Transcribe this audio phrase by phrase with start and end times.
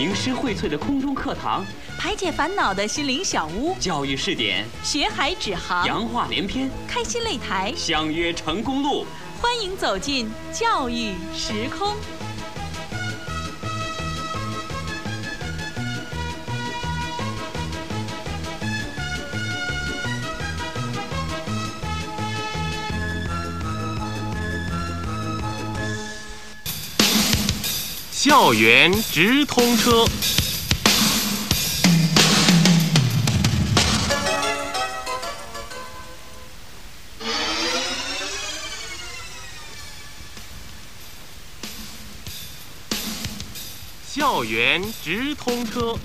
[0.00, 1.62] 名师荟萃的空中课堂，
[1.98, 9.04] 排解烦恼的心灵小屋，教育试点，学海指航，洋话连篇，开心擂台，相约成功路。
[9.42, 11.94] 欢迎走进教育时空。
[28.22, 30.04] 校园直通车。
[44.06, 45.96] 校园直通车。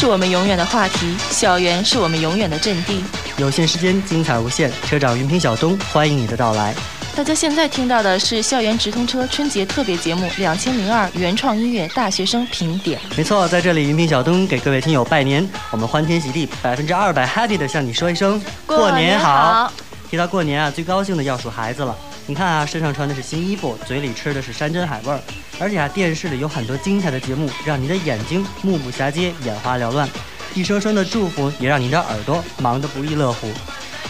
[0.00, 3.04] 是我们永远的话题，校园是我们永远的阵地。
[3.36, 4.72] 有限时间，精彩无限。
[4.86, 6.74] 车长云平小东，欢迎你的到来。
[7.14, 12.98] 大家现在听到的是校园直通车春节特别节目《两千零二原创音乐大学生评点》。
[13.14, 19.70] 没错，在这里，云平小东给各位听友拜年，我们欢天喜地，百分之二百 happy 的向你说一声过年好。
[20.10, 21.94] 提到过年啊，最高兴的要数孩子了。
[22.24, 25.20] 你看啊，身上穿的是新衣服，嘴里吃的是山珍海味儿，
[25.60, 30.08] 而且啊，电视里有很多精彩的节目，让你的眼睛目不暇接，眼花缭乱。
[30.54, 33.46] 一声声的祝福也让你的耳朵忙得不亦乐乎。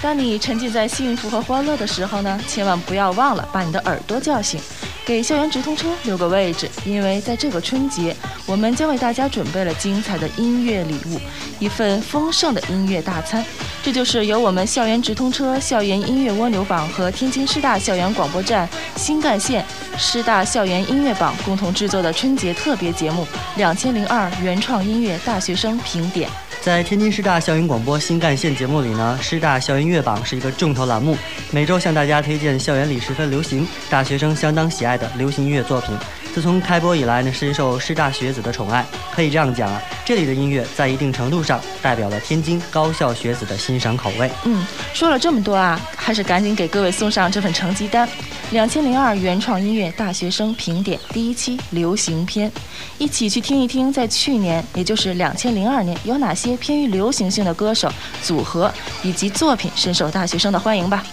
[0.03, 4.59] 当你沉浸在幸福和欢乐的时候呢，千万不要忘了把你的耳朵叫醒，
[5.05, 11.21] 给校园直通车留个位置，因为在这个春节，我们将为大家准备了精彩的音乐礼物，
[11.59, 13.45] 一份丰盛的音乐大餐。
[13.83, 19.65] 这就是由我们校园直通车、校园音乐蜗牛榜和天津师大校园广播站新干线
[19.99, 23.23] 师大校园音乐榜共同制作的春节特别节目
[23.57, 26.29] 《两千零二原创音乐大学生评点》。
[26.63, 31.17] 在天津师大校园广播新干线节目里呢，师大校园音乐榜是一个重头栏目，
[31.51, 35.97] 每周向大家推荐校园里十分流行、大学生相当喜爱的流行音乐作品。
[36.33, 38.87] 自从开播以来呢，深受师大学子的宠爱。
[39.13, 44.31] 可以这样讲啊，这里的音乐在一定程度上代表了天津高校学子的欣赏口味。
[44.45, 44.65] 嗯，
[44.95, 48.09] 说了这么多啊，还是赶紧给各位送上这份成绩单：
[48.53, 52.51] 两千零二原创音乐大学生评点第一期流行篇，
[52.99, 57.93] 一起去听一听，在去年，也就是两千零二年，有哪些偏于流行性的歌手、
[58.23, 61.05] 组合以及作品深受大学生的欢迎吧。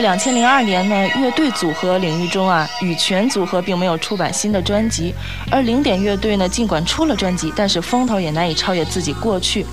[0.00, 5.14] 两千零二年呢，乐队组合领域中啊，羽泉组合并没有出版新的专辑，
[5.50, 9.64] 而零点乐队呢，尽管出了专辑，但是风头也难以超越自己过去。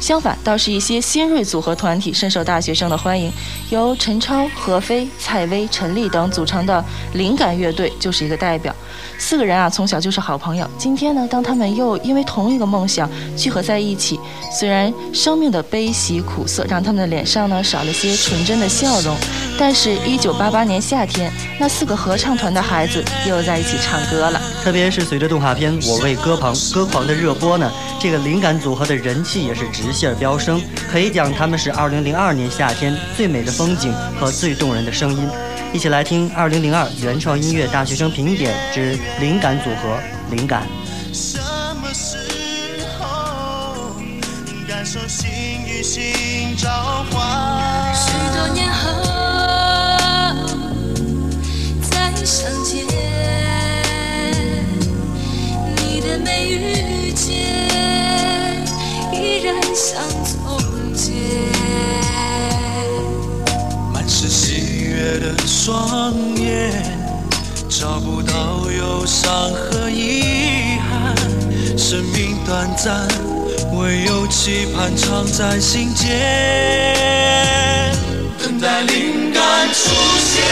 [0.00, 3.32] 相反，倒是一些新锐组合团体深受大学生的欢迎，
[3.70, 8.74] 由陈超、何飞、蔡薇、陈粒等组成的灵感乐队就是一个代表。
[9.16, 10.68] 四个人啊，从小就是好朋友。
[10.76, 14.18] 今天呢，当他们又因为同一个梦想聚合在一起，
[14.50, 19.16] 虽然生命的悲喜苦涩让他们的脸上呢少了些纯真的笑容，
[19.56, 24.40] 但是，一九八八年夏天，那四个合唱团的孩子又在一起唱歌了。
[24.62, 27.70] 特别是随着动画片《我为歌狂歌狂》的热播呢，
[28.00, 30.60] 这个灵感组合的人气也是直线飙升。
[30.90, 35.28] 可以讲，他们是二零零二年夏天最美的风景和最动人的声音。
[35.72, 39.98] 一起来听二零零二原创音乐大学生评点之灵感组合
[40.30, 40.66] 灵感。
[41.12, 41.38] 什
[41.80, 42.16] 么时
[42.98, 43.96] 候
[44.68, 45.28] 感受心
[45.66, 47.94] 与心召唤？
[47.94, 48.90] 许多年后
[65.24, 66.70] 的双眼，
[67.70, 71.16] 找不到忧伤和遗憾。
[71.78, 73.08] 生命短暂，
[73.72, 76.10] 唯有期盼常在心间。
[78.38, 79.88] 等待灵感出
[80.20, 80.44] 现，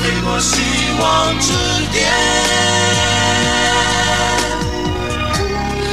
[0.00, 0.60] 飞过希
[1.00, 1.52] 望之
[1.92, 2.08] 巅。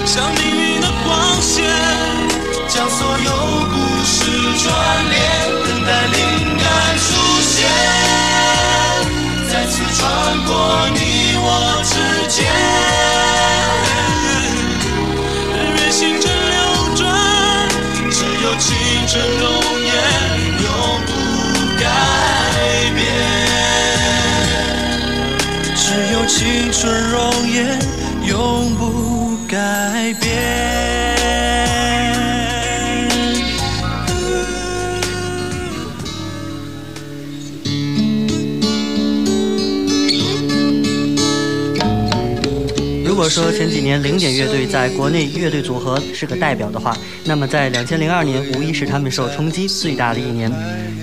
[0.06, 1.66] 像命运的光线，
[2.68, 3.32] 将所有
[3.66, 3.76] 故
[4.06, 4.16] 事
[4.60, 4.70] 串
[5.10, 5.18] 联，
[11.42, 11.94] 我之
[12.28, 12.46] 间，
[15.76, 16.58] 任星辰流
[16.96, 17.00] 转，
[18.12, 18.68] 只有青
[19.08, 19.46] 春容
[19.84, 19.90] 颜
[20.64, 20.68] 永
[21.06, 21.10] 不
[21.80, 21.84] 改
[22.96, 23.00] 变，
[25.76, 25.84] 只
[26.14, 26.38] 有青
[26.72, 27.18] 春容
[27.50, 27.58] 颜
[28.28, 29.56] 永不改
[30.20, 30.69] 变。
[43.30, 50.52] 果说前几年零点乐队在国内乐队组合是个代表的话，那么在两千零二年无疑是他们受冲击最大的一年。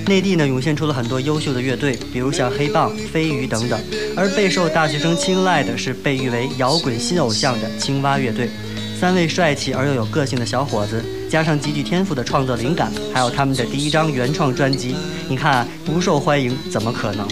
[0.08, 3.80] 内地呢涌现出了很多优秀的乐队，比如像黑棒、飞鱼等等。
[4.16, 8.50] 而备受大学生青睐的是被誉为摇滚新偶像的青蛙乐队。
[8.98, 14.96] 三位帅气而又有个性的小伙子，加上极具天赋的创作灵感，还有他们的第一张原创专辑，
[15.28, 17.28] 你看啊，不受欢迎怎么可能？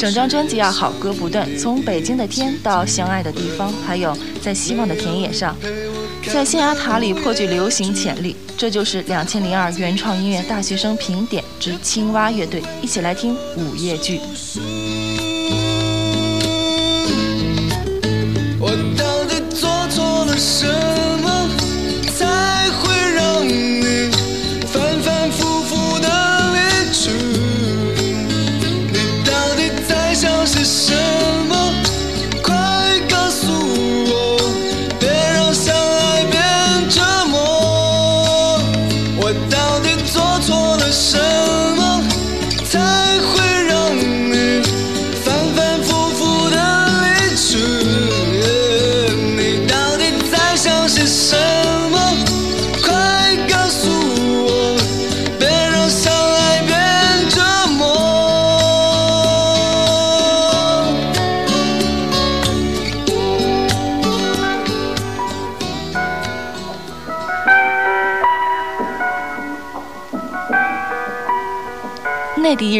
[0.00, 5.54] 整张专辑啊，好歌不断，从北京的天到相爱的地方，还有在希望的田野上，
[6.32, 8.34] 在象牙塔里颇具流行潜力。
[8.56, 14.18] 这就是两千零二原创音乐大学生评点之青蛙乐队，一起来听午夜剧。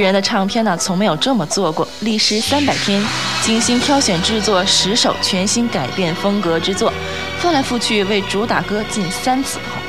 [0.00, 1.86] 人的唱片呢，从没有这么做过。
[2.00, 3.04] 历时三百天，
[3.42, 6.92] 精心挑选制作十首全新改变风格之作，
[7.38, 9.82] 翻来覆去为主打歌近三次红，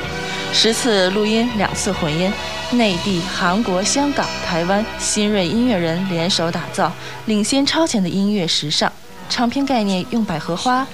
[0.53, 2.31] 十次录音，两次混音。
[2.73, 6.89] 内地、韩国、香港、台湾新锐音乐人联手打造，
[7.25, 8.89] 领先超前的音乐时尚。
[9.29, 10.87] 唱片概念用百合花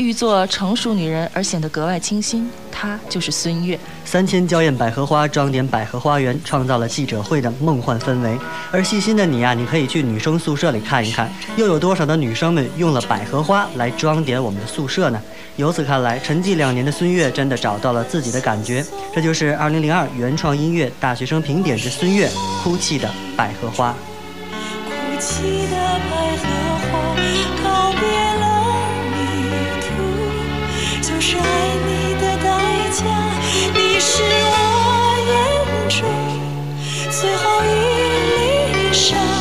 [0.00, 3.78] 寓作成熟女人而显得格外清新，她就是孙悦。
[4.02, 8.38] 三千娇艳百合花装点百合花园，创造了记者会的梦幻氛围。
[8.72, 15.20] 而细心的你啊，你可以去女生宿舍里看一看，又有多少的女生们用了百合花来装点我们的宿舍呢？
[15.56, 18.82] 由此看来，沉寂两年的孙悦真的找到了自己的感觉。
[19.14, 22.26] 这就是2002原创音乐大学生评点之孙悦
[22.64, 23.06] 哭泣的
[23.36, 23.92] 百合花。
[23.92, 25.76] 哭泣的
[26.10, 26.46] 百合
[26.88, 27.14] 花，
[27.62, 28.08] 告别
[28.40, 28.59] 了
[31.38, 31.44] 爱
[31.86, 32.48] 你的代
[32.90, 33.04] 价，
[33.74, 34.54] 你是我
[35.28, 35.30] 眼
[35.88, 35.98] 中
[37.10, 37.68] 最后一
[38.72, 39.39] 粒沙。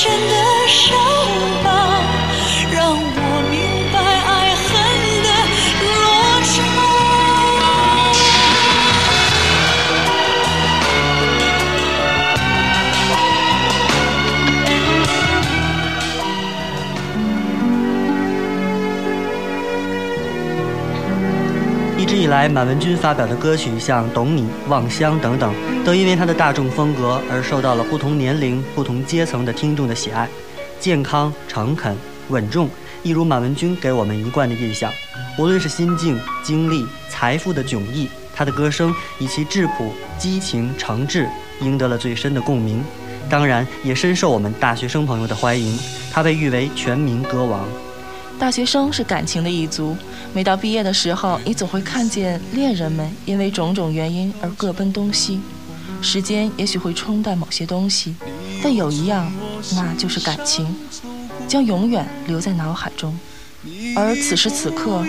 [0.00, 0.37] 真的
[22.52, 30.28] 满文军发表的歌曲像《懂你》《望乡》等等，都因为他的大众风格而受到了不同年龄、不同阶层的听众的喜爱。
[30.80, 31.96] 健康、诚恳、
[32.28, 32.68] 稳重，
[33.02, 34.90] 一如满文军给我们一贯的印象。
[35.38, 41.28] 无论是心境、经历、财富的迥异，他的歌声以其质朴、激情、诚挚，
[41.60, 42.82] 赢得了最深的共鸣。
[43.28, 45.78] 当然，也深受我们大学生朋友的欢迎。
[46.10, 47.68] 他被誉为全民歌王。
[48.38, 49.96] 大学生是感情的一族，
[50.32, 55.40] 每到毕业的时候，你总会看见恋人们因为种种原因而各奔东西。
[56.00, 58.14] 时间也许会冲淡某些东西，
[58.62, 59.30] 但有一样，
[59.74, 60.72] 那就是感情，
[61.48, 63.18] 将永远留在脑海中。
[63.96, 65.04] 而此时此刻，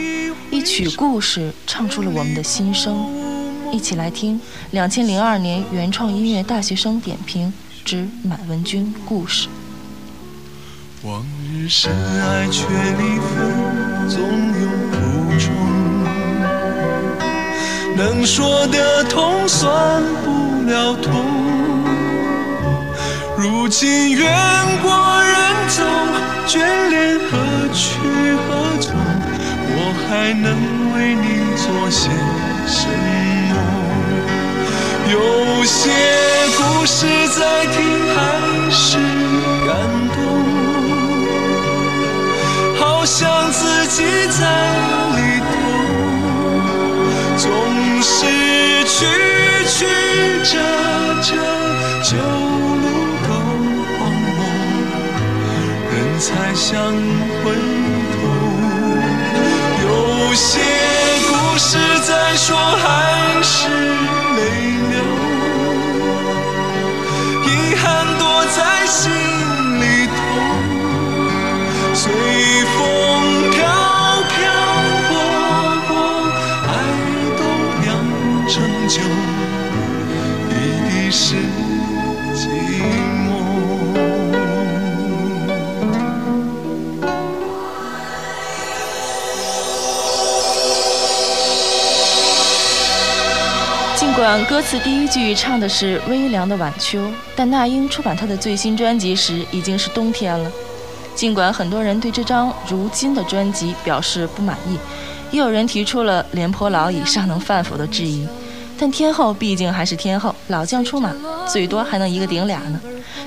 [0.50, 3.06] 一曲故事唱出了我们的心声。
[3.72, 7.54] 一起来听两千零二年原创音乐大学生点评
[7.86, 9.48] 之满文军故事。
[11.04, 14.98] 往日深爱却离分，总有苦
[15.40, 15.48] 衷。
[17.96, 21.24] 能说的痛，算不了痛。
[23.38, 24.28] 如今缘
[24.84, 24.92] 过
[25.24, 25.86] 人走，
[26.46, 27.38] 眷恋何
[27.74, 27.98] 去
[28.36, 28.92] 何从？
[29.72, 30.52] 我还能
[30.96, 31.26] 为你
[31.56, 32.10] 做些
[32.68, 32.90] 什
[33.48, 33.56] 么？
[35.10, 35.16] 有
[35.64, 35.80] 些
[36.58, 37.78] 故事再听
[38.14, 38.18] 还
[38.70, 38.98] 是
[43.12, 44.46] 想自己在
[45.18, 45.52] 里头，
[47.38, 47.50] 总
[48.04, 48.14] 是
[48.86, 48.98] 曲
[49.68, 49.78] 曲
[50.44, 50.54] 折
[51.24, 51.34] 折，
[52.04, 52.86] 旧路
[53.26, 53.28] 都
[53.98, 54.40] 荒漠，
[55.90, 56.70] 人才想
[57.44, 57.46] 回
[58.14, 58.18] 头。
[59.82, 59.86] 有
[60.36, 60.62] 些
[61.28, 61.68] 故事
[62.08, 62.46] 在说
[94.10, 97.00] 尽管歌词第一句唱的是微凉的晚秋，
[97.36, 100.52] 但那英出版她的最新专辑时已经是冬天了。
[101.14, 104.80] 尽管很多人对这张如今的专辑表示不满意，
[105.30, 108.28] 也有人提出了廉颇老矣尚能饭否的质疑，
[108.80, 111.14] 但天后毕竟还是天后，老将出马，
[111.48, 112.82] 最多还能一个顶俩呢。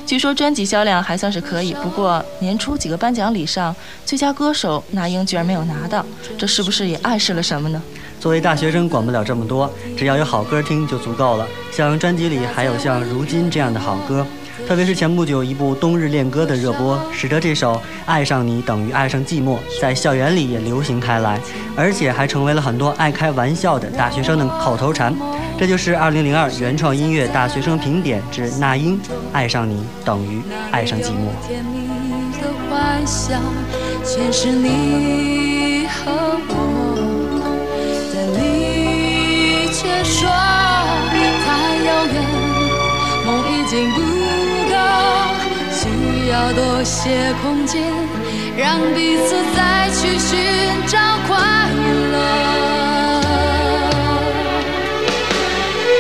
[0.04, 3.74] 据说专辑销量还算是可以，不过年初几个颁奖礼上，
[4.04, 6.04] 最佳歌手那英居然没有拿到，
[6.36, 7.80] 这是不是也暗示了什么呢？
[8.22, 11.44] 作为大学生，管不了这么多，只要有好歌听就足够了。
[11.72, 14.24] 像专辑里还有像《如今》这样的好歌，
[14.64, 17.72] 特别是前不久一部《冬日恋歌》的热播，使得这首
[18.06, 21.40] 《爱上你等于爱上寂寞》在校园里也流行开来，
[21.74, 25.12] 而且还成为了很多爱开玩笑的大学生的口头禅。
[25.58, 28.96] 这就是2002原创音乐大学生评点之那英
[29.32, 31.26] 《爱上你等于爱上寂寞》。
[31.48, 31.88] 甜蜜
[32.40, 33.42] 的幻想，
[34.04, 36.12] 全是你和
[36.48, 36.71] 我，
[40.04, 40.28] 说
[41.44, 41.46] 太
[41.84, 42.14] 遥远，
[43.24, 44.00] 梦已经不
[44.70, 44.74] 够，
[45.72, 45.80] 需
[46.28, 47.82] 要多些空间，
[48.56, 50.30] 让彼此再去寻
[50.86, 51.30] 找快
[52.12, 52.14] 乐。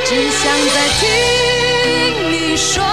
[0.04, 0.42] 只想
[0.74, 1.02] 再听
[2.30, 2.84] 你说，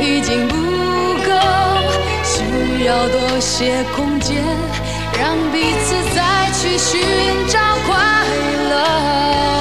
[0.00, 0.54] 已经不
[1.24, 1.30] 够，
[2.24, 4.44] 需要多些空间，
[5.18, 7.00] 让彼此再去寻
[7.48, 7.96] 找快
[8.70, 9.57] 乐。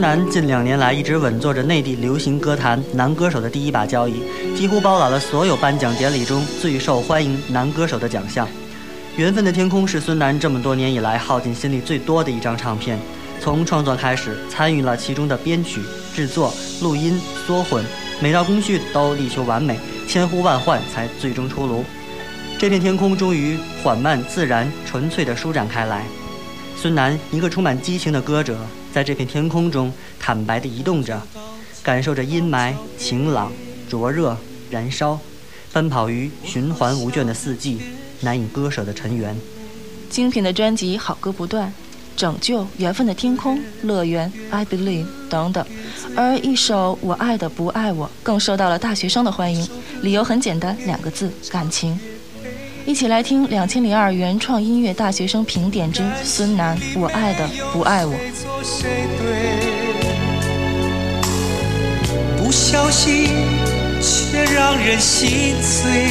[0.00, 4.22] 孙楠近两年来一直稳坐着内地流行歌坛男歌手的第一把交椅，
[4.56, 8.46] 几乎包揽了所有颁奖典礼中最受欢迎男歌手的奖项。
[9.16, 12.98] 《缘分的天空》是孙楠这么多年以来耗尽心力最多的一张唱片，
[13.42, 15.82] 从创作开始，参与了其中的编曲、
[16.16, 17.84] 制作、录音、缩混，
[18.22, 19.78] 每道工序都力求完美，
[20.08, 21.84] 千呼万唤才最终出炉。
[22.58, 26.06] 这片天空终于缓慢、自然、纯粹地舒展开来。
[26.74, 28.56] 孙楠，一个充满激情的歌者，
[28.92, 31.20] 在这片天空中坦白地移动着，
[31.82, 33.52] 感受着阴霾、晴朗、
[33.88, 34.36] 灼热、
[34.70, 35.18] 燃烧，
[35.72, 37.80] 奔跑于循环无倦的四季，
[38.20, 39.36] 难以割舍的尘缘。
[40.08, 41.72] 精品的专辑，好歌不断。
[42.16, 45.64] 拯救缘分的天空，乐园，I believe 等等，
[46.14, 49.66] 而一首我爱的不爱我更受到了大学生的欢迎，
[50.02, 51.98] 理由很简单，两个字，感情。
[52.90, 58.12] 一起来听两千零二原创音乐大学生评点之孙楠，我爱的不爱我。
[62.36, 63.28] 不小心
[64.02, 66.09] 却让人心碎，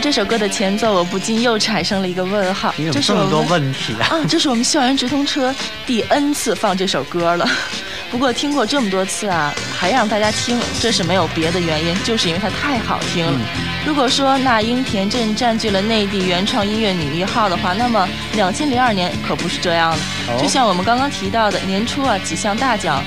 [0.00, 2.72] 到这首歌的前奏，我不禁又产生了一个问号。
[2.78, 4.16] 你怎么这么多问题啊？
[4.16, 5.54] 啊，这是我们校园直通车
[5.84, 7.46] 第 N 次放这首歌了。
[8.10, 13.38] 不过听过这么多次啊，还让大家听，这是没有别的原因，就是因为它太好听了。
[13.86, 19.98] 如果说那英田震占据了内地原创音乐女一号的话，那么两千零二年可不是这样的。
[20.32, 23.04] 哦就像我们刚刚提到的，年初啊几项大奖。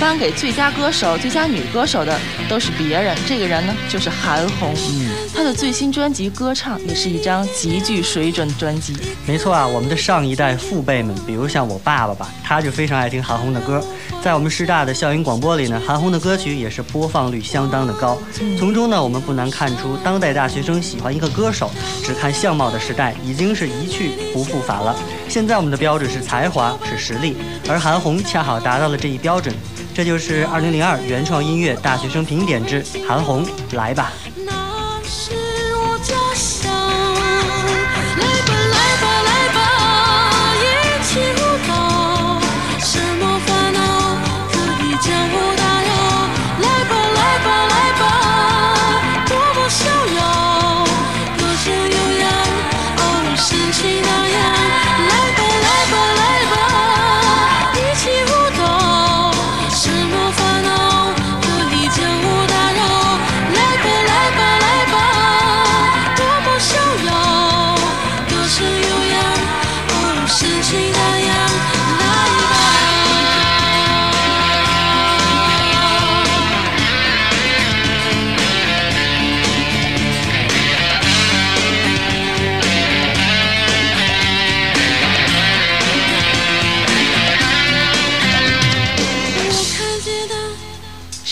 [0.00, 4.74] 颁给最佳歌手、最佳女歌手的都是别人，这个人呢就是韩红。
[4.74, 8.94] 嗯，她的最新专辑《歌唱》也是一张极具水准的专辑。
[9.26, 13.82] 没错啊，我们的上一代父辈们，比如像我爸爸吧，他就非常爱听韩红的歌。
[14.22, 18.16] 在我们师大的校园广播里呢，韩红的歌曲也是播放率相当的高。
[18.58, 21.70] 从中呢，我们不难看出，当代大学生喜欢一个歌手
[22.04, 24.94] 只看相貌的时代已经是一去不复返了。
[25.28, 27.36] 现在我们的标准是才华，是实力，
[27.68, 29.52] 而韩红恰好达到了这一标准。
[29.94, 34.12] 这就是二零零二原创音乐大学生评点之韩红，来吧。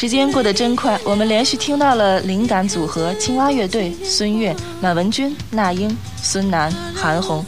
[0.00, 7.44] 时间过得真快，我们连续听到了灵感组合青蛙乐队、孙悦、满文军、那英、孙楠、韩红。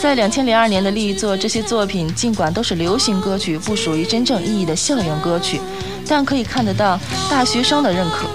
[0.00, 5.60] 在两千零二年的力作，这些作品尽管都是流行歌曲，不属于真正意义的校园歌曲，
[6.08, 6.98] 但可以看得到
[7.30, 8.26] 大学生的认可，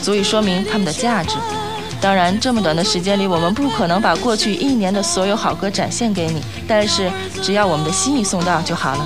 [0.00, 1.34] 足以说明他们的价值。
[2.00, 7.10] 当然，这么短的时间里，我们不可能把过去一年的所有好歌展现给你，但是
[7.42, 9.04] 只要我们的心意送到就好了。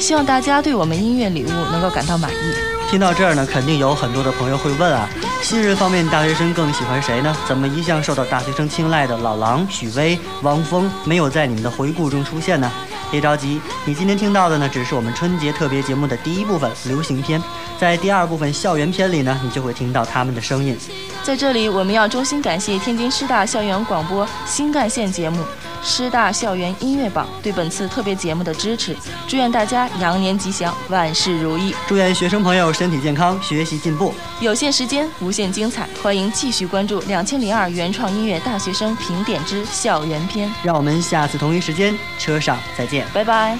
[0.00, 2.61] 希望大家对我们音乐礼物能够感到满意。
[2.92, 5.08] 听到这儿呢，肯定有很多的朋友会问啊，
[5.40, 7.34] 新人方面大学生更喜欢谁呢？
[7.48, 12.70] 怎么一向受到大学生青睐的老狼、许巍、汪峰没有在你们的回顾中出现呢？
[13.10, 17.42] 别着急，你今天听到的呢，只是我们春节特别节目的第一部分流行篇，
[17.80, 20.76] 在第二部分校园篇里呢，你就会听到他们的声音。
[21.22, 25.40] 在这里，我们要衷心感谢天津师大校园广播新干线节目
[25.82, 28.96] 《师大校园音乐榜》对本次特别节目的支持。
[29.26, 31.74] 祝愿大家羊年吉祥，万事如意。
[31.86, 34.14] 祝愿学生朋友身体健康，学习进步。
[34.40, 40.52] 有限时间，无限精彩，欢迎继续关注两千零二原创音乐大学生评点之校园篇。
[40.62, 43.06] 让我们下次同一时间车上再见。
[43.12, 43.58] 拜拜。